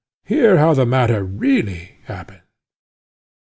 [0.23, 2.41] Hear how the matter really happened."